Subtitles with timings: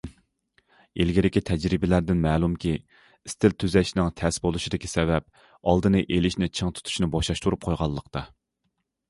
[1.03, 8.27] ئىلگىرىكى تەجرىبىلەردىن مەلۇمكى، ئىستىل تۈزەشنىڭ تەس بولۇشىدىكى سەۋەب، ئالدىنى ئېلىشنى چىڭ تۇتۇشنى بوشاشتۇرۇپ قويغانلىقتا.